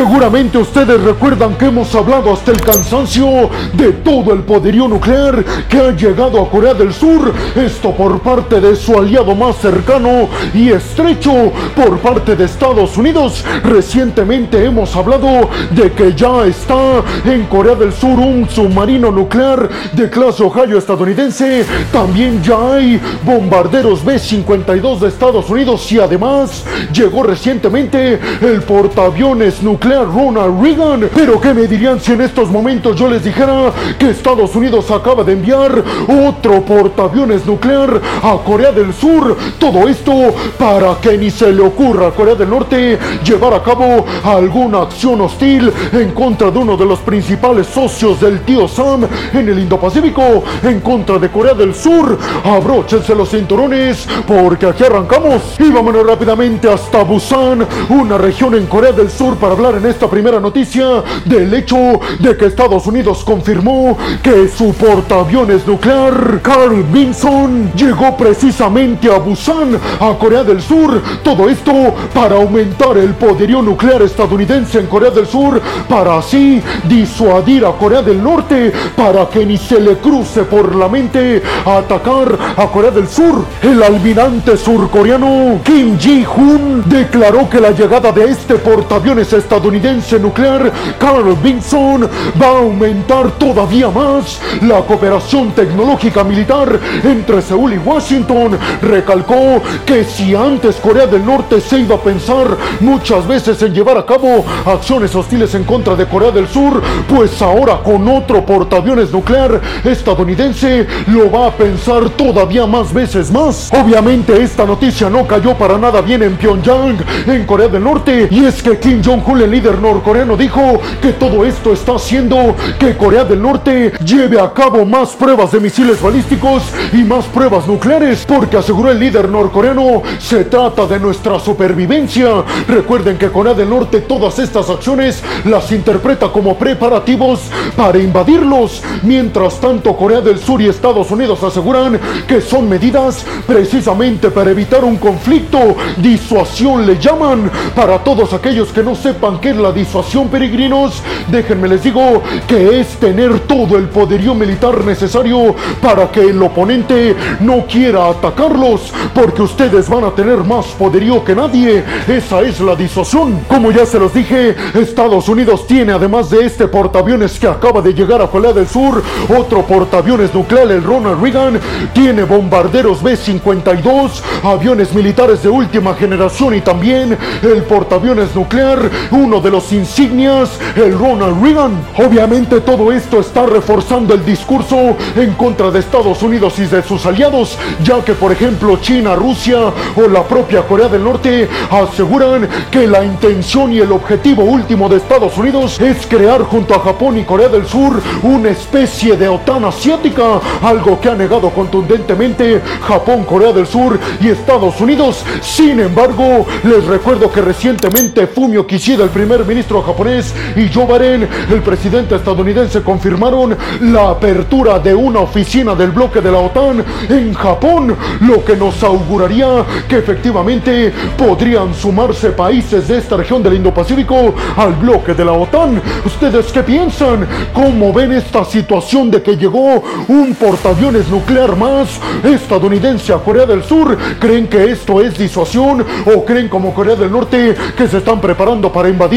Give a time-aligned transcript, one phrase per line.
[0.00, 5.76] Seguramente ustedes recuerdan que hemos hablado hasta el cansancio de todo el poderío nuclear que
[5.76, 7.34] ha llegado a Corea del Sur.
[7.54, 13.44] Esto por parte de su aliado más cercano y estrecho, por parte de Estados Unidos.
[13.62, 20.08] Recientemente hemos hablado de que ya está en Corea del Sur un submarino nuclear de
[20.08, 21.66] clase Ohio estadounidense.
[21.92, 29.89] También ya hay bombarderos B-52 de Estados Unidos y además llegó recientemente el portaaviones nuclear
[29.98, 31.10] Ronald Reagan.
[31.14, 35.24] Pero ¿qué me dirían si en estos momentos yo les dijera que Estados Unidos acaba
[35.24, 35.82] de enviar
[36.28, 39.36] otro portaaviones nuclear a Corea del Sur?
[39.58, 40.12] Todo esto
[40.58, 45.20] para que ni se le ocurra a Corea del Norte llevar a cabo alguna acción
[45.20, 50.44] hostil en contra de uno de los principales socios del tío Sam en el Indo-Pacífico,
[50.62, 52.16] en contra de Corea del Sur.
[52.44, 58.92] Abróchense los cinturones porque aquí arrancamos y vámonos rápidamente hasta Busan, una región en Corea
[58.92, 61.76] del Sur para hablar en esta primera noticia del hecho
[62.18, 69.78] de que Estados Unidos confirmó que su portaaviones nuclear Carl Vinson llegó precisamente a Busan,
[69.98, 71.00] a Corea del Sur.
[71.24, 71.72] Todo esto
[72.12, 78.02] para aumentar el poderío nuclear estadounidense en Corea del Sur, para así disuadir a Corea
[78.02, 83.08] del Norte, para que ni se le cruce por la mente atacar a Corea del
[83.08, 83.46] Sur.
[83.62, 91.36] El almirante surcoreano Kim Ji-hoon declaró que la llegada de este portaaviones estadounidense nuclear Carl
[91.42, 92.08] Vinson
[92.40, 98.58] va a aumentar todavía más la cooperación tecnológica militar entre Seúl y Washington.
[98.82, 102.48] Recalcó que si antes Corea del Norte se iba a pensar
[102.80, 107.40] muchas veces en llevar a cabo acciones hostiles en contra de Corea del Sur, pues
[107.40, 113.70] ahora con otro portaaviones nuclear estadounidense lo va a pensar todavía más veces más.
[113.72, 118.44] Obviamente esta noticia no cayó para nada bien en Pyongyang, en Corea del Norte, y
[118.44, 123.24] es que Kim Jong-un, el líder norcoreano, dijo que todo esto está haciendo que Corea
[123.24, 126.62] del Norte lleve a cabo más pruebas de misiles balísticos
[126.94, 132.42] y más pruebas nucleares, porque aseguró el líder norcoreano, se trata de nuestra supervivencia.
[132.66, 137.40] Recuerden que Corea del Norte todas estas acciones las interpreta como preparativos
[137.76, 138.82] para invadirlos.
[139.02, 144.84] Mientras tanto, Corea del Sur y Estados Unidos aseguran que son medidas precisamente para evitar
[144.84, 145.76] un conflicto.
[145.98, 147.50] Disuasión le llaman.
[147.74, 152.88] Para todos aquellos que no sepan es la disuasión, peregrinos, déjenme les digo que es
[152.98, 159.88] tener todo el poderío militar necesario para que el oponente no quiera atacarlos, porque ustedes
[159.88, 161.82] van a tener más poderío que nadie.
[162.06, 163.40] Esa es la disuasión.
[163.48, 167.94] Como ya se los dije, Estados Unidos tiene además de este portaaviones que acaba de
[167.94, 169.02] llegar a Corea del Sur,
[169.36, 171.60] otro portaaviones nuclear, el Ronald Reagan,
[171.94, 178.90] tiene bombarderos B-52, aviones militares de última generación y también el portaaviones nuclear,
[179.30, 181.80] uno de los insignias, el Ronald Reagan.
[181.98, 187.06] Obviamente todo esto está reforzando el discurso en contra de Estados Unidos y de sus
[187.06, 192.88] aliados, ya que por ejemplo China, Rusia o la propia Corea del Norte aseguran que
[192.88, 197.22] la intención y el objetivo último de Estados Unidos es crear junto a Japón y
[197.22, 203.52] Corea del Sur una especie de OTAN asiática, algo que ha negado contundentemente Japón, Corea
[203.52, 205.24] del Sur y Estados Unidos.
[205.40, 211.28] Sin embargo, les recuerdo que recientemente Fumio Kishida, el primer ministro japonés, y Joe Biden,
[211.50, 217.34] el presidente estadounidense, confirmaron la apertura de una oficina del bloque de la OTAN en
[217.34, 219.46] Japón, lo que nos auguraría
[219.86, 225.82] que efectivamente podrían sumarse países de esta región del Indo-Pacífico al bloque de la OTAN.
[226.06, 227.28] ¿Ustedes qué piensan?
[227.52, 233.64] ¿Cómo ven esta situación de que llegó un portaaviones nuclear más estadounidense a Corea del
[233.64, 233.98] Sur?
[234.18, 238.72] ¿Creen que esto es disuasión o creen como Corea del Norte que se están preparando
[238.72, 239.09] para invadir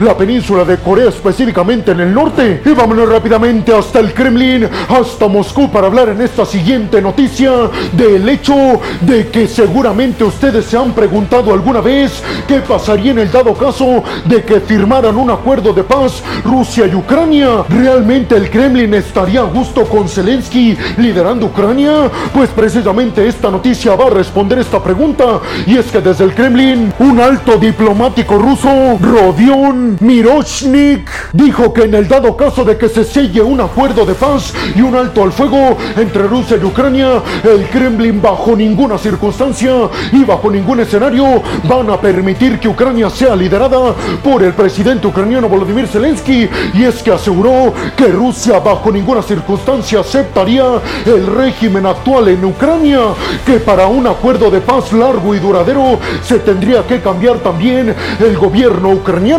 [0.00, 2.62] la península de Corea específicamente en el norte?
[2.64, 7.50] Y vámonos rápidamente hasta el Kremlin, hasta Moscú para hablar en esta siguiente noticia
[7.92, 13.32] del hecho de que seguramente ustedes se han preguntado alguna vez qué pasaría en el
[13.32, 17.64] dado caso de que firmaran un acuerdo de paz Rusia y Ucrania.
[17.68, 22.10] ¿Realmente el Kremlin estaría a gusto con Zelensky liderando Ucrania?
[22.32, 25.40] Pues precisamente esta noticia va a responder esta pregunta.
[25.66, 28.98] Y es que desde el Kremlin, un alto diplomático ruso,
[29.40, 34.12] Rodion Mirochnik, dijo que en el dado caso de que se selle un acuerdo de
[34.12, 39.72] paz y un alto al fuego entre Rusia y Ucrania, el Kremlin bajo ninguna circunstancia
[40.12, 45.48] y bajo ningún escenario van a permitir que Ucrania sea liderada por el presidente ucraniano
[45.48, 46.46] Volodymyr Zelensky.
[46.74, 50.64] Y es que aseguró que Rusia bajo ninguna circunstancia aceptaría
[51.06, 53.00] el régimen actual en Ucrania,
[53.46, 58.36] que para un acuerdo de paz largo y duradero se tendría que cambiar también el
[58.36, 59.29] gobierno ucraniano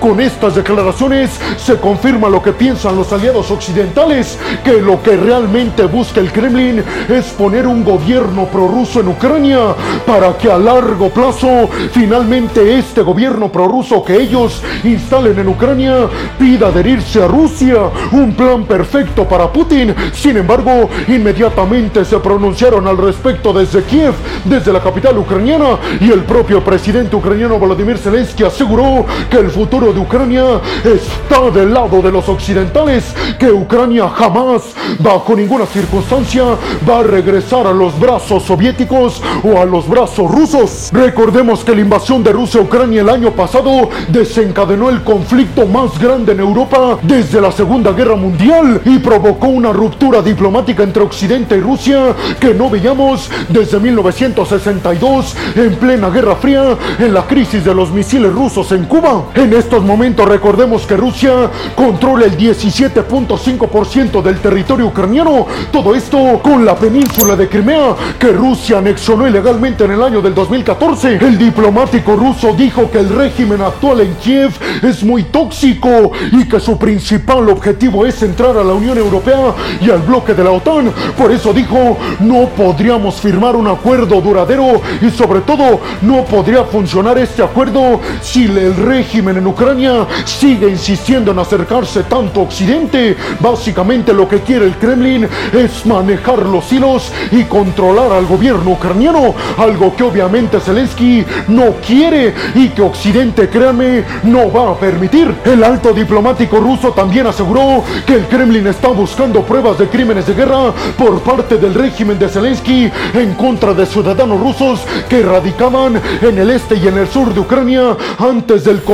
[0.00, 5.84] Con estas declaraciones se confirma lo que piensan los aliados occidentales, que lo que realmente
[5.84, 9.74] busca el Kremlin es poner un gobierno prorruso en Ucrania
[10.06, 16.08] para que a largo plazo finalmente este gobierno prorruso que ellos instalen en Ucrania
[16.38, 17.90] pida adherirse a Rusia.
[18.12, 19.94] Un plan perfecto para Putin.
[20.14, 24.14] Sin embargo, inmediatamente se pronunciaron al respecto desde Kiev,
[24.46, 29.92] desde la capital ucraniana, y el propio presidente ucraniano Volodymyr Zelensky aseguró que el futuro
[29.92, 34.62] de Ucrania está del lado de los occidentales, que Ucrania jamás,
[35.00, 36.44] bajo ninguna circunstancia,
[36.88, 40.90] va a regresar a los brazos soviéticos o a los brazos rusos.
[40.92, 45.98] Recordemos que la invasión de Rusia a Ucrania el año pasado desencadenó el conflicto más
[45.98, 51.56] grande en Europa desde la Segunda Guerra Mundial y provocó una ruptura diplomática entre Occidente
[51.56, 57.74] y Rusia que no veíamos desde 1962 en plena Guerra Fría en la crisis de
[57.74, 59.23] los misiles rusos en Cuba.
[59.34, 65.46] En estos momentos recordemos que Rusia controla el 17.5% del territorio ucraniano.
[65.72, 70.34] Todo esto con la península de Crimea que Rusia anexionó ilegalmente en el año del
[70.34, 71.16] 2014.
[71.16, 76.60] El diplomático ruso dijo que el régimen actual en Kiev es muy tóxico y que
[76.60, 80.92] su principal objetivo es entrar a la Unión Europea y al bloque de la OTAN.
[81.16, 87.18] Por eso dijo, no podríamos firmar un acuerdo duradero y sobre todo no podría funcionar
[87.18, 93.16] este acuerdo si el régimen en Ucrania sigue insistiendo en acercarse tanto a Occidente.
[93.38, 99.34] Básicamente lo que quiere el Kremlin es manejar los hilos y controlar al gobierno ucraniano,
[99.56, 105.32] algo que obviamente Zelensky no quiere y que Occidente, créanme, no va a permitir.
[105.44, 110.34] El alto diplomático ruso también aseguró que el Kremlin está buscando pruebas de crímenes de
[110.34, 116.38] guerra por parte del régimen de Zelensky en contra de ciudadanos rusos que radicaban en
[116.38, 118.93] el este y en el sur de Ucrania antes del conflicto.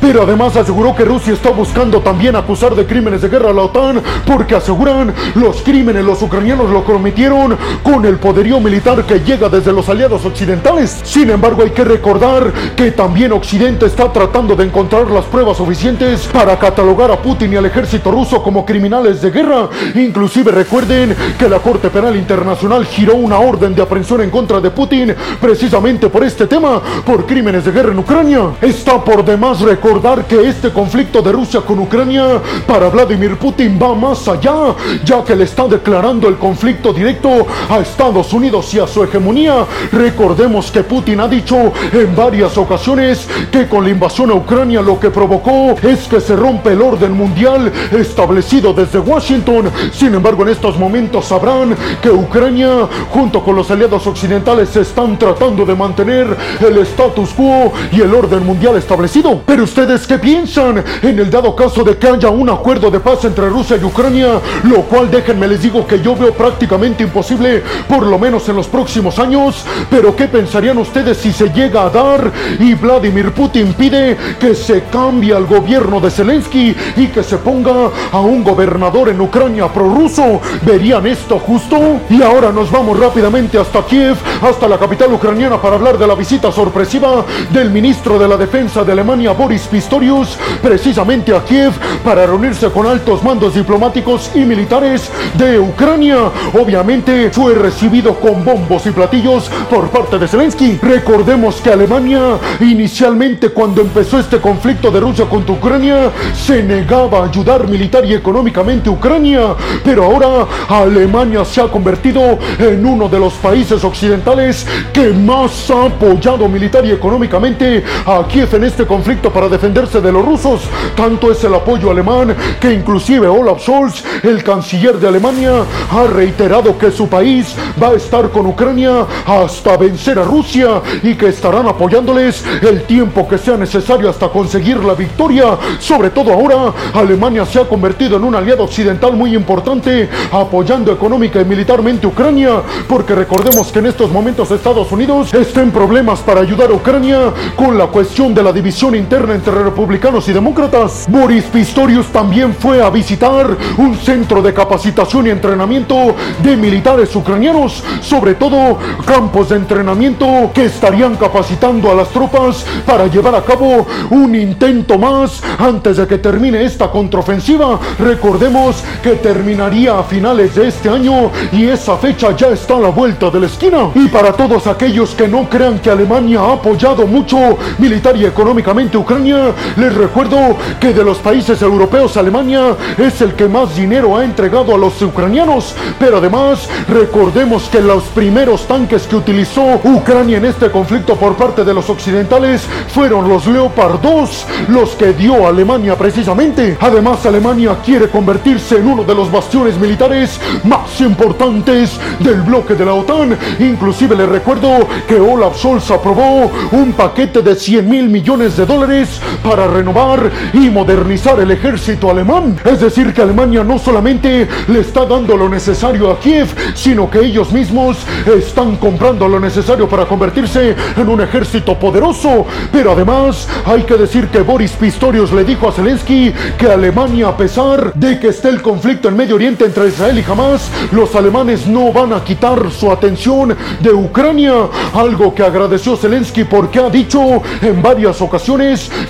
[0.00, 3.62] Pero además aseguró que Rusia está buscando también acusar de crímenes de guerra a la
[3.62, 9.48] OTAN porque aseguran los crímenes los ucranianos lo cometieron con el poderío militar que llega
[9.48, 11.00] desde los aliados occidentales.
[11.04, 16.26] Sin embargo, hay que recordar que también Occidente está tratando de encontrar las pruebas suficientes
[16.26, 19.68] para catalogar a Putin y al ejército ruso como criminales de guerra.
[19.94, 24.70] Inclusive recuerden que la Corte Penal Internacional giró una orden de aprehensión en contra de
[24.70, 28.50] Putin precisamente por este tema, por crímenes de guerra en Ucrania.
[28.60, 33.94] Está por demás recordar que este conflicto de Rusia con Ucrania para Vladimir Putin va
[33.94, 34.74] más allá,
[35.04, 39.66] ya que le está declarando el conflicto directo a Estados Unidos y a su hegemonía.
[39.92, 44.98] Recordemos que Putin ha dicho en varias ocasiones que con la invasión a Ucrania lo
[44.98, 49.70] que provocó es que se rompe el orden mundial establecido desde Washington.
[49.92, 55.64] Sin embargo, en estos momentos sabrán que Ucrania, junto con los aliados occidentales, están tratando
[55.64, 59.09] de mantener el status quo y el orden mundial establecido.
[59.44, 60.84] Pero ustedes, ¿qué piensan?
[61.02, 64.40] En el dado caso de que haya un acuerdo de paz entre Rusia y Ucrania,
[64.62, 68.68] lo cual déjenme les digo que yo veo prácticamente imposible, por lo menos en los
[68.68, 69.64] próximos años.
[69.90, 72.30] Pero ¿qué pensarían ustedes si se llega a dar
[72.60, 77.90] y Vladimir Putin pide que se cambie al gobierno de Zelensky y que se ponga
[78.12, 80.40] a un gobernador en Ucrania prorruso?
[80.62, 82.00] ¿Verían esto justo?
[82.08, 86.14] Y ahora nos vamos rápidamente hasta Kiev, hasta la capital ucraniana para hablar de la
[86.14, 91.72] visita sorpresiva del ministro de la Defensa de Alemania, Boris Pistorius, precisamente a Kiev
[92.04, 96.30] para reunirse con altos mandos diplomáticos y militares de Ucrania.
[96.52, 100.78] Obviamente fue recibido con bombos y platillos por parte de Zelensky.
[100.82, 107.24] Recordemos que Alemania inicialmente cuando empezó este conflicto de Rusia contra Ucrania se negaba a
[107.24, 113.18] ayudar militar y económicamente a Ucrania, pero ahora Alemania se ha convertido en uno de
[113.18, 119.32] los países occidentales que más ha apoyado militar y económicamente a Kiev en este conflicto
[119.32, 120.62] para defenderse de los rusos.
[120.96, 126.76] Tanto es el apoyo alemán que inclusive Olaf Scholz, el canciller de Alemania, ha reiterado
[126.76, 131.68] que su país va a estar con Ucrania hasta vencer a Rusia y que estarán
[131.68, 135.56] apoyándoles el tiempo que sea necesario hasta conseguir la victoria.
[135.78, 141.40] Sobre todo ahora, Alemania se ha convertido en un aliado occidental muy importante, apoyando económica
[141.40, 146.40] y militarmente Ucrania, porque recordemos que en estos momentos Estados Unidos está en problemas para
[146.40, 151.04] ayudar a Ucrania con la cuestión de la división interna entre republicanos y demócratas.
[151.06, 157.84] Boris Pistorius también fue a visitar un centro de capacitación y entrenamiento de militares ucranianos,
[158.00, 163.86] sobre todo campos de entrenamiento que estarían capacitando a las tropas para llevar a cabo
[164.10, 167.78] un intento más antes de que termine esta contraofensiva.
[167.98, 172.88] Recordemos que terminaría a finales de este año y esa fecha ya está a la
[172.88, 173.90] vuelta de la esquina.
[173.94, 178.69] Y para todos aquellos que no crean que Alemania ha apoyado mucho militar y económicamente
[178.70, 179.52] Ucrania.
[179.76, 184.74] Les recuerdo que de los países europeos Alemania es el que más dinero ha entregado
[184.74, 190.70] a los ucranianos, pero además recordemos que los primeros tanques que utilizó Ucrania en este
[190.70, 192.62] conflicto por parte de los occidentales
[192.94, 196.78] fueron los Leopard 2, los que dio Alemania precisamente.
[196.80, 202.84] Además Alemania quiere convertirse en uno de los bastiones militares más importantes del bloque de
[202.84, 203.36] la OTAN.
[203.58, 209.20] Inclusive les recuerdo que Olaf Scholz aprobó un paquete de 100 mil millones de dólares
[209.42, 212.58] para renovar y modernizar el ejército alemán.
[212.64, 217.20] Es decir, que Alemania no solamente le está dando lo necesario a Kiev, sino que
[217.20, 222.46] ellos mismos están comprando lo necesario para convertirse en un ejército poderoso.
[222.72, 227.36] Pero además hay que decir que Boris Pistorius le dijo a Zelensky que Alemania, a
[227.36, 231.66] pesar de que esté el conflicto en Medio Oriente entre Israel y Hamas, los alemanes
[231.66, 234.54] no van a quitar su atención de Ucrania.
[234.94, 238.39] Algo que agradeció Zelensky porque ha dicho en varias ocasiones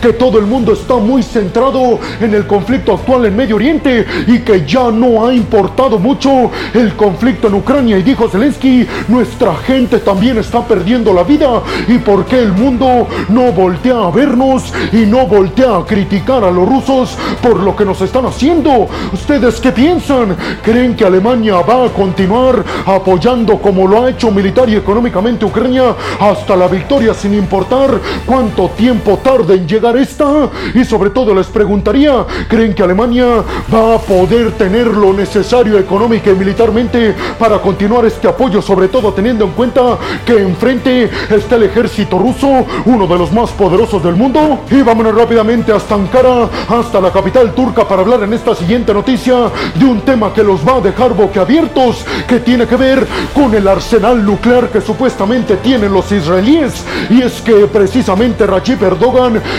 [0.03, 4.41] que todo el mundo está muy centrado en el conflicto actual en Medio Oriente y
[4.41, 7.97] que ya no ha importado mucho el conflicto en Ucrania.
[7.97, 13.07] Y dijo Zelensky, nuestra gente también está perdiendo la vida y por qué el mundo
[13.29, 17.85] no voltea a vernos y no voltea a criticar a los rusos por lo que
[17.85, 18.89] nos están haciendo.
[19.13, 20.37] ¿Ustedes qué piensan?
[20.63, 25.95] ¿Creen que Alemania va a continuar apoyando como lo ha hecho militar y económicamente Ucrania
[26.19, 30.51] hasta la victoria sin importar cuánto tiempo tarde en llegar esta?
[30.75, 36.31] Y sobre todo les preguntaría, ¿creen que Alemania va a poder tener lo necesario económica
[36.31, 41.65] y militarmente para continuar este apoyo, sobre todo teniendo en cuenta que enfrente está el
[41.65, 44.61] ejército ruso, uno de los más poderosos del mundo?
[44.71, 49.51] Y vámonos rápidamente hasta Ankara, hasta la capital turca para hablar en esta siguiente noticia
[49.75, 53.67] de un tema que los va a dejar boquiabiertos, que tiene que ver con el
[53.69, 56.85] arsenal nuclear que supuestamente tienen los israelíes.
[57.11, 59.10] Y es que precisamente Recep Erdogan,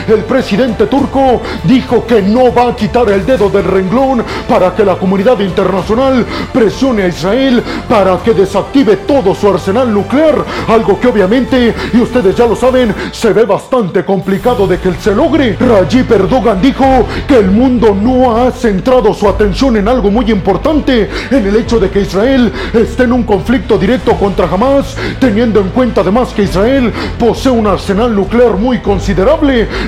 [0.07, 4.85] el presidente turco, dijo que no va a quitar el dedo del renglón para que
[4.85, 10.35] la comunidad internacional presione a Israel para que desactive todo su arsenal nuclear.
[10.67, 15.13] Algo que obviamente, y ustedes ya lo saben, se ve bastante complicado de que se
[15.13, 15.57] logre.
[15.59, 16.85] Recep Erdogan dijo
[17.27, 21.79] que el mundo no ha centrado su atención en algo muy importante, en el hecho
[21.79, 26.43] de que Israel esté en un conflicto directo contra Hamas, teniendo en cuenta además que
[26.43, 29.40] Israel posee un arsenal nuclear muy considerable.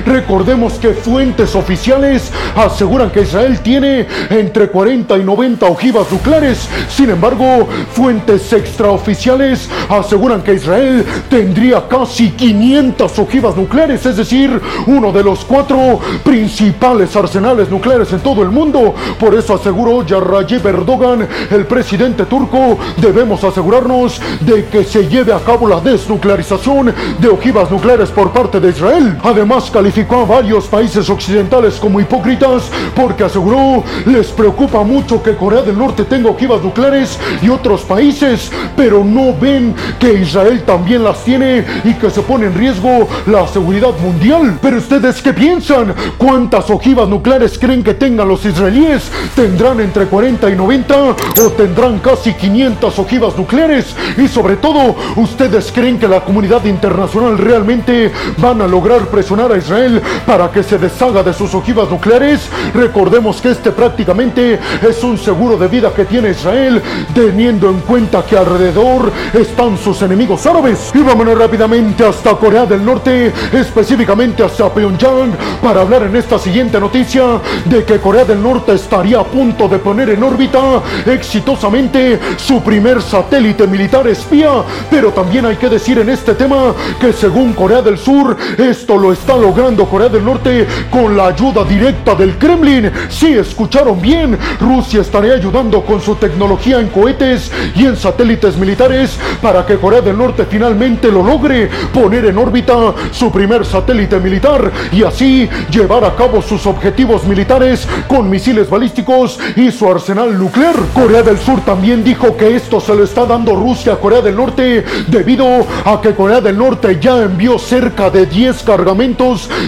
[0.04, 6.68] Recordemos que fuentes oficiales aseguran que Israel tiene entre 40 y 90 ojivas nucleares.
[6.88, 15.12] Sin embargo, fuentes extraoficiales aseguran que Israel tendría casi 500 ojivas nucleares, es decir, uno
[15.12, 18.92] de los cuatro principales arsenales nucleares en todo el mundo.
[19.20, 25.38] Por eso aseguró Recep Erdogan, el presidente turco, debemos asegurarnos de que se lleve a
[25.38, 29.16] cabo la desnuclearización de ojivas nucleares por parte de Israel.
[29.22, 35.60] Además, calificó a varios países occidentales como hipócritas porque aseguró les preocupa mucho que Corea
[35.62, 41.22] del Norte tenga ojivas nucleares y otros países, pero no ven que Israel también las
[41.24, 44.58] tiene y que se pone en riesgo la seguridad mundial.
[44.62, 45.94] Pero ustedes qué piensan?
[46.16, 49.10] ¿Cuántas ojivas nucleares creen que tengan los israelíes?
[49.34, 53.94] ¿Tendrán entre 40 y 90 o tendrán casi 500 ojivas nucleares?
[54.16, 59.56] Y sobre todo, ¿ustedes creen que la comunidad internacional realmente van a lograr presionar a
[59.56, 62.48] Israel para que se deshaga de sus ojivas nucleares?
[62.72, 66.80] Recordemos que este prácticamente es un seguro de vida que tiene Israel,
[67.12, 70.92] teniendo en cuenta que alrededor están sus enemigos árabes.
[70.94, 76.78] Y vámonos rápidamente hasta Corea del Norte, específicamente hasta Pyongyang, para hablar en esta siguiente
[76.78, 82.62] noticia de que Corea del Norte estaría a punto de poner en órbita exitosamente su
[82.62, 84.62] primer satélite militar espía.
[84.88, 89.12] Pero también hay que decir en este tema que según Corea del Sur, esto lo
[89.12, 92.90] está logrando Corea del Norte con la ayuda directa del Kremlin.
[93.08, 99.18] Si escucharon bien, Rusia estaría ayudando con su tecnología en cohetes y en satélites militares
[99.40, 102.74] para que Corea del Norte finalmente lo logre poner en órbita
[103.12, 109.38] su primer satélite militar y así llevar a cabo sus objetivos militares con misiles balísticos
[109.56, 110.74] y su arsenal nuclear.
[110.92, 114.36] Corea del Sur también dijo que esto se lo está dando Rusia a Corea del
[114.36, 115.46] Norte debido
[115.84, 119.13] a que Corea del Norte ya envió cerca de 10 cargamentos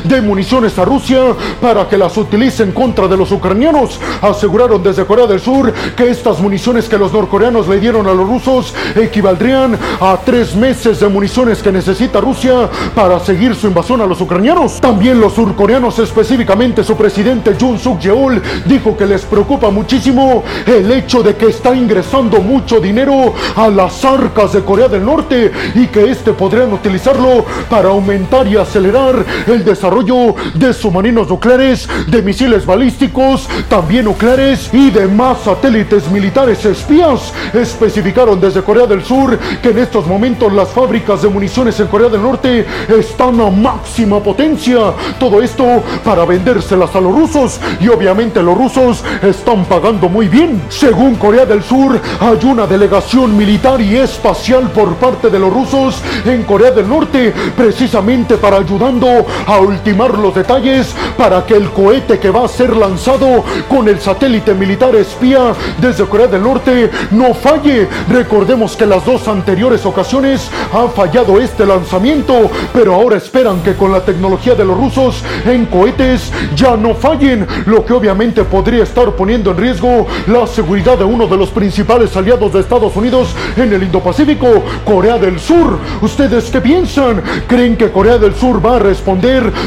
[0.04, 1.20] de municiones a Rusia
[1.60, 4.00] para que las utilicen contra de los ucranianos.
[4.20, 8.28] Aseguraron desde Corea del Sur que estas municiones que los norcoreanos le dieron a los
[8.28, 14.06] rusos equivaldrían a tres meses de municiones que necesita Rusia para seguir su invasión a
[14.06, 14.80] los ucranianos.
[14.80, 20.90] También los surcoreanos, específicamente su presidente Jun Suk Yeol, dijo que les preocupa muchísimo el
[20.90, 25.86] hecho de que está ingresando mucho dinero a las arcas de Corea del Norte y
[25.86, 32.66] que este podrían utilizarlo para aumentar y acelerar el desarrollo de submarinos nucleares, de misiles
[32.66, 37.32] balísticos, también nucleares y de más satélites militares espías.
[37.52, 42.08] Especificaron desde Corea del Sur que en estos momentos las fábricas de municiones en Corea
[42.08, 44.92] del Norte están a máxima potencia.
[45.18, 50.62] Todo esto para vendérselas a los rusos y obviamente los rusos están pagando muy bien.
[50.68, 56.02] Según Corea del Sur, hay una delegación militar y espacial por parte de los rusos
[56.24, 59.15] en Corea del Norte, precisamente para ayudando
[59.46, 64.00] a ultimar los detalles para que el cohete que va a ser lanzado con el
[64.00, 67.88] satélite militar espía desde Corea del Norte no falle.
[68.08, 73.92] Recordemos que las dos anteriores ocasiones ha fallado este lanzamiento, pero ahora esperan que con
[73.92, 79.12] la tecnología de los rusos en cohetes ya no fallen, lo que obviamente podría estar
[79.12, 83.72] poniendo en riesgo la seguridad de uno de los principales aliados de Estados Unidos en
[83.72, 84.46] el Indo-Pacífico,
[84.84, 85.78] Corea del Sur.
[86.00, 87.22] ¿Ustedes qué piensan?
[87.46, 89.05] ¿Creen que Corea del Sur va a responder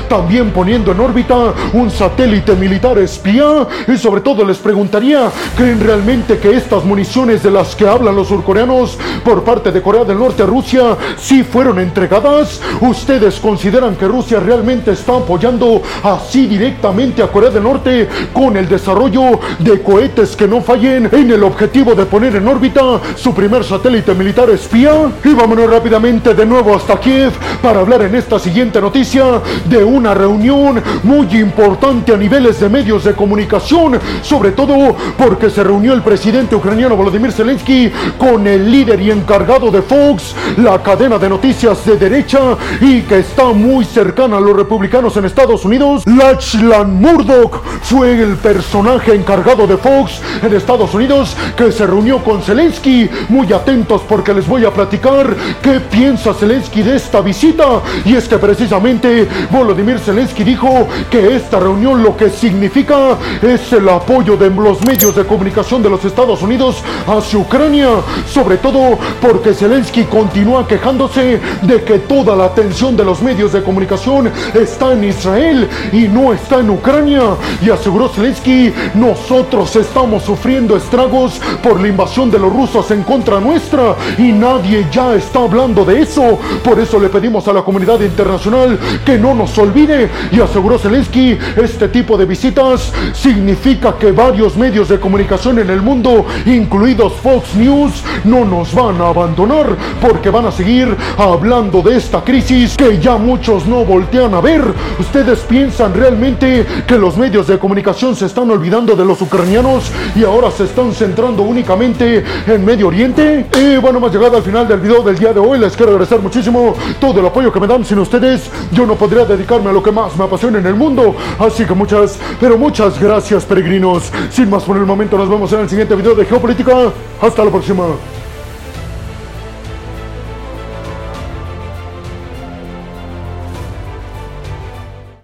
[0.09, 3.65] también poniendo en órbita un satélite militar espía?
[3.87, 8.27] Y sobre todo les preguntaría, ¿creen realmente que estas municiones de las que hablan los
[8.27, 12.59] surcoreanos por parte de Corea del Norte a Rusia sí fueron entregadas?
[12.81, 18.67] ¿Ustedes consideran que Rusia realmente está apoyando así directamente a Corea del Norte con el
[18.67, 23.63] desarrollo de cohetes que no fallen en el objetivo de poner en órbita su primer
[23.63, 24.91] satélite militar espía?
[25.23, 27.31] Y vámonos rápidamente de nuevo hasta Kiev
[27.61, 29.28] para hablar en esta siguiente noticia
[29.65, 35.63] de una reunión muy importante a niveles de medios de comunicación, sobre todo porque se
[35.63, 41.17] reunió el presidente ucraniano Volodymyr Zelensky con el líder y encargado de Fox, la cadena
[41.17, 42.39] de noticias de derecha
[42.81, 46.03] y que está muy cercana a los republicanos en Estados Unidos.
[46.05, 52.41] Lachlan Murdoch fue el personaje encargado de Fox en Estados Unidos que se reunió con
[52.41, 53.09] Zelensky.
[53.29, 57.81] Muy atentos porque les voy a platicar qué piensa Zelensky de esta visita.
[58.05, 59.18] Y es que precisamente
[59.51, 65.15] Volodymyr Zelensky dijo que esta reunión lo que significa es el apoyo de los medios
[65.15, 67.89] de comunicación de los Estados Unidos hacia Ucrania.
[68.27, 73.63] Sobre todo porque Zelensky continúa quejándose de que toda la atención de los medios de
[73.63, 77.21] comunicación está en Israel y no está en Ucrania.
[77.61, 83.39] Y aseguró Zelensky, nosotros estamos sufriendo estragos por la invasión de los rusos en contra
[83.39, 86.39] nuestra y nadie ya está hablando de eso.
[86.63, 88.77] Por eso le pedimos a la comunidad internacional
[89.09, 90.07] que no nos olvide.
[90.31, 95.81] Y aseguró Zelensky, este tipo de visitas significa que varios medios de comunicación en el
[95.81, 101.97] mundo, incluidos Fox News, no nos van a abandonar porque van a seguir hablando de
[101.97, 104.61] esta crisis que ya muchos no voltean a ver.
[104.99, 110.23] ¿Ustedes piensan realmente que los medios de comunicación se están olvidando de los ucranianos y
[110.23, 113.47] ahora se están centrando únicamente en Medio Oriente?
[113.59, 115.57] Y bueno, hemos llegado al final del video del día de hoy.
[115.57, 117.83] Les quiero agradecer muchísimo todo el apoyo que me dan.
[117.83, 121.15] Sin ustedes, yo no podría dedicarme a lo que más me apasiona en el mundo.
[121.39, 124.11] Así que muchas, pero muchas gracias, peregrinos.
[124.29, 126.91] Sin más por el momento, nos vemos en el siguiente video de Geopolítica.
[127.21, 127.85] Hasta la próxima.